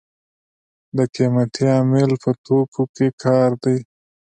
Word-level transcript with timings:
د 0.97 0.99
قیمتۍ 1.15 1.63
عامل 1.75 2.11
په 2.23 2.31
توکو 2.45 2.83
کې 2.95 3.07
کار 3.23 3.49
دی. 3.63 3.77